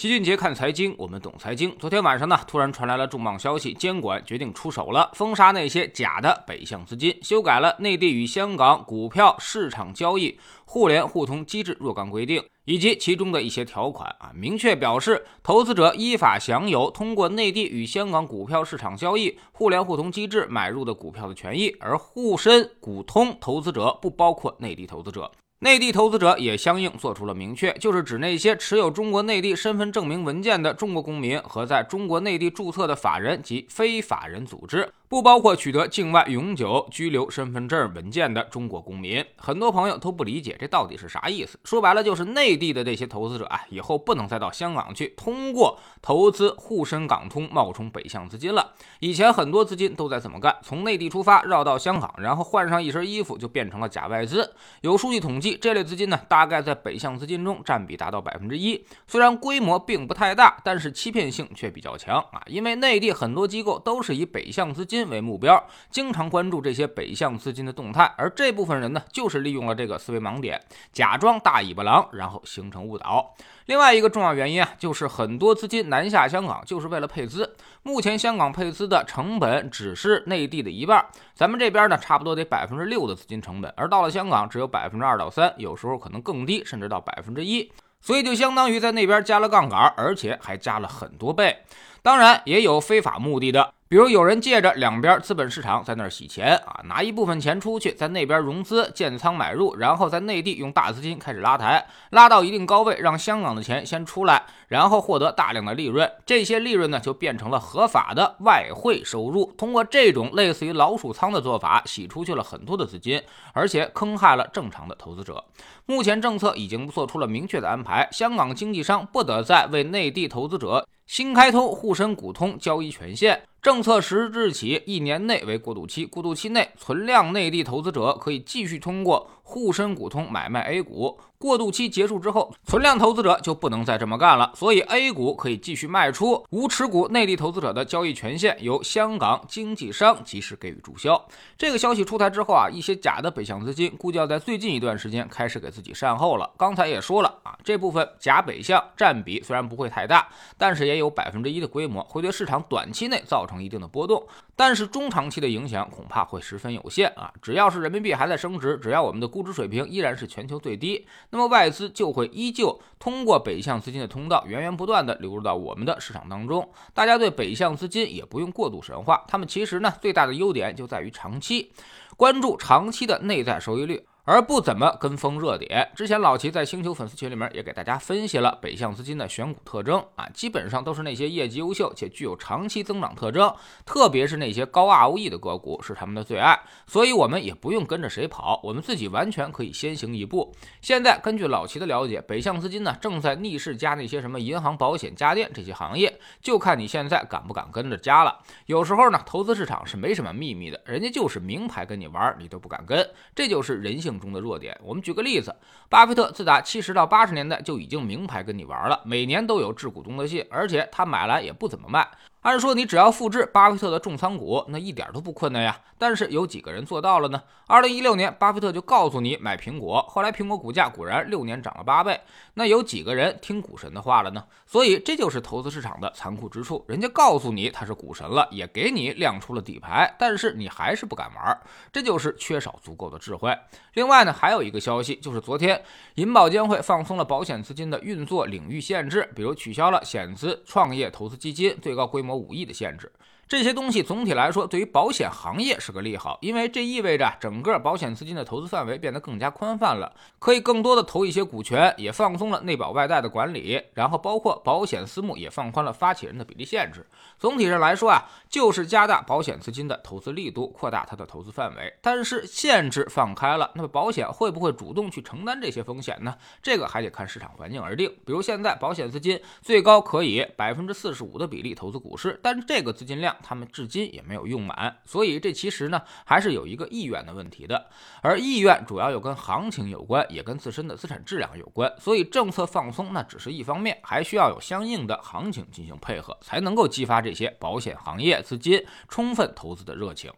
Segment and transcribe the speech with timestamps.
[0.00, 1.76] 齐俊杰看财经，我们懂财经。
[1.78, 25.30] 昨天晚上呢，突然传来了重磅消息，监管决定出手了，封杀那些假的北向资金，修改了内地与香港股票市场交易互联互通机制若干规定，以及其中的一些条款啊，明确表示，投资者依法享有通过内地与香港股票市场交易互联互通机制买入的股票的权益，而沪深股通投资者不包括内地投资者。
[25.62, 34.90] 内地投资者也相应做出了明确，就是指那些持有中国内地身份证明文件的中国公民和在中国内地注册的法人及非法人组织。
[35.10, 39.24] 不包括取得境外永久居留身份证文件的中国公民。
[39.36, 41.58] 很多朋友都不理解这到底是啥意思。
[41.64, 48.72] 说白了就是内地的这些投资者啊，以后不能再到香港去通过投资沪深港通冒充北向资金了。
[49.00, 54.54] 以前很多资金都在这么干，从内地出发绕到香港，然后换上一身衣服就变成了假外资。
[54.82, 58.86] 有数据统计，这类资金呢，大概在北向资金中占比达到百分之一。
[59.08, 64.99] 虽然规模并不太大，但是欺骗性却比较强啊，因为内地很多机构都是以北向资金。
[65.08, 70.60] 为目标，经常关注这些北向资金的动态，而这部分人呢，就是利用了这个思维盲点，
[70.92, 73.34] 假装大尾巴狼，然后形成误导。
[73.66, 77.56] 另外一个重要原因啊，就是很多资金南下香港就是为了配资。
[77.82, 91.58] 目前香港配资的成本只是内地的一半，咱们这边呢，差不多得百分之六的资金成本，而到了香港只有百分之二到三，有时候可能更低，甚至到百分之一，所以就相当于在那边加了杠杆，而且还加了很多倍。
[92.02, 93.74] 当然也有非法目的的。
[93.90, 109.52] 比如有人借着两边资本市场在那儿洗钱啊，拿一部分钱出去，在那边融资建仓买入，然后在内地用大资金开始拉抬，拉到一定高位，让香港的钱先出来，然后获得大量的利润，这些利润呢就变成了合法的外汇收入。
[109.58, 113.20] 通过这种类似于老鼠仓的做法，洗出去了很多的资金，
[113.52, 115.44] 而且坑害了正常的投资者。
[115.86, 123.42] 目前政策已经做出了明确的安排，香港经纪商不得再为内地投资者新开通沪深股通交易权限。
[123.62, 131.18] 政策实施日起一年内为过渡期，过渡期内存量内地投资者可以继续通过沪深股通买卖 A 股。
[131.36, 141.22] 过渡期结束之后，存量投资者就不能再这么干了，所以 A 股可以继续卖出，无持股内地投资者的交易权限由香港经纪商及时给予注销。
[141.58, 146.50] 这个消息出台之后啊，一些假的北向资金估计要在最近一段时间开始给自己善后了。
[146.58, 154.26] 刚才也说了，这部分假北向占比虽然不会太大，但是也有百分之一的规模，会对市场短期内造成一定的波动，
[154.56, 157.32] 但是中长期的影响恐怕会十分有限啊。
[157.40, 161.06] 只要是人民币还在升值，只要我们的估值水平依然是全球最低。
[161.30, 166.68] 那么外资就会依旧通过北向资金的通道，源源不断的流入到我们的市场当中。
[166.94, 171.72] 大家对北向资金也不用过度神话，他们其实呢最大的优点就在于长期
[172.16, 174.06] 关注长期的内在收益率。
[174.30, 175.90] 而不怎么跟风热点。
[175.96, 183.52] 之前老齐在星球粉丝群里面也给大家分析了北向资金的选股特征啊，基本上都是那些业绩优秀且具有长期增长特征，
[183.84, 186.56] 特别是那些高 ROE 的个股是他们的最爱。
[186.86, 190.54] 所以我们也不用跟着谁跑，我们自己完全可以先行一步。
[190.80, 198.38] 现在根据老齐的了解，北向资金呢正在逆势加那些什么银行、保险、家电这些行业，就看你现在敢不敢跟着加了。
[198.66, 203.04] 有时候呢，投资市场是没什么秘密的，人家就是明牌跟你玩，你都不敢跟，
[203.34, 204.19] 这就是人性。
[204.20, 205.52] 中的弱点，我们举个例子，
[205.88, 212.06] 巴菲特自打七十到八十年代就已经明牌跟你玩了，每年都有致股东的信，而且他买来也不怎么卖。
[212.42, 215.78] 按说你只要复制巴菲特的重仓股，那一点都不困难呀。
[215.98, 217.42] 但是有几个人做到了呢？
[217.66, 222.18] 二零一六年，巴菲特就告诉你买苹果，后来苹果股价果然六年涨了八倍。
[222.54, 224.42] 那有几个人听股神的话了呢？
[224.64, 226.82] 所以这就是投资市场的残酷之处。
[226.88, 231.60] 人家告诉你他是股神了，也给你亮出了底牌，但是你还是不敢玩，
[231.92, 233.54] 这就是缺少足够的智慧。
[233.92, 235.82] 另外呢，还有一个消息，就是昨天
[236.14, 242.29] 银保监会放松了保险资金的运作领域限制，比如取消了险资创业投资基金最高规模。
[242.30, 243.10] 和武艺的限制。
[243.50, 257.04] 这些东西总体来说对于保险行业是个利好，因为这意味着整个保险资金的投资范围变得更加宽泛了，可以更多的投一些股权，也放松了内保外贷的管理，然后包括保险私募也放宽了发起人的比例限制。
[257.40, 261.92] 总体上来说啊，就是加大保险资金的投资力度，扩大它的投资范围。
[262.00, 266.36] 但是限制放开了，那么保险会不会主动去承担这些风险呢？
[266.62, 268.08] 这个还得看市场环境而定。
[268.24, 273.36] 比如现在保险资金最高可以百分之四十五的比例投资股市，但是这个资金量。
[273.42, 274.96] 他们至今也没有用满。
[275.04, 277.88] 所以这其实呢还是有一个意愿的问题的。
[278.22, 281.92] 而意愿主要又跟行情有关，也跟自身的资产质量有关。
[281.98, 290.32] 所以政策放松那只是一方面，还需要有相应的行情进行配合，才能够激发这些保险行业资金充分投资的热情。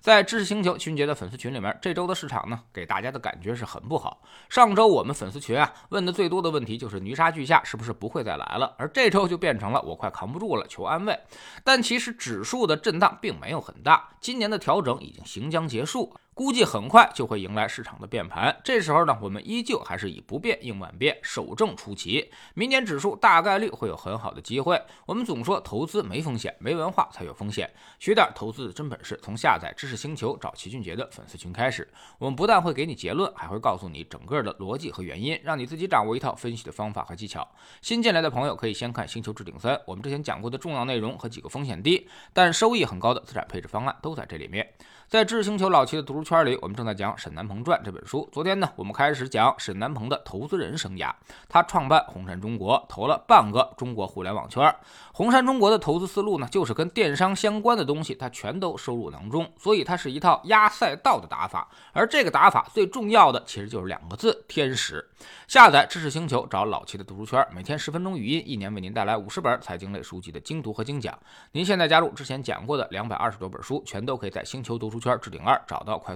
[0.00, 4.22] 在知识星球群杰的粉丝群里面，这周的市场呢，给大家的感觉是很不好。
[4.48, 11.18] 上周我们粉丝群啊问的最多的问题就是泥沙俱下是不是不会再来了，而这周就变成了我快扛不住了，求安慰。
[11.64, 16.14] 但其实指数的震荡并没有很大，今年的调整已经行将结束。
[16.36, 22.30] 估计很快就会迎来市场的变盘，这时候呢，我们依旧还是以不变应万变，守正出奇。
[22.52, 24.78] 明年指数大概率会有很好的机会。
[25.06, 27.72] 我们总说投资没风险，没文化才有风险。
[27.98, 31.88] 学点投资的真本事，从下载知识星球找齐俊杰的粉丝群开始。
[32.18, 37.48] 我们不但会给你结论，还会告诉你整个的逻辑和原因，让你自己掌握一套分析的方法和技巧。
[37.80, 44.70] 新进来的朋友可以先看《星球置顶三》，我们之前讲过的重要内容和几个风险低但收益很高的资产配置方案都在这里面。
[45.08, 48.28] 在知识星球老齐的读书圈里，我们正在讲沈南鹏传这本书。
[48.32, 51.08] 昨天呢，我们开始讲沈南鹏的投资人生涯。
[51.48, 54.74] 他创办红杉中国，投了半个中国互联网圈。
[55.12, 59.48] 红杉中国的投资思路呢，就是跟电商相关的东西，他全都收入囊中。
[59.56, 61.68] 所以它是一套压赛道的打法。
[61.92, 65.08] 而这个打法最重要的，其实就是两个字：天时。
[65.46, 71.16] 下载知识星球，找老齐的读书圈，每天十分钟语音，一年为您带来五十本财经类书籍的精读和精讲。
[71.52, 76.15] 您现在加入之前讲过的两百二十多本书，全都可以在星球读书圈置顶二找到快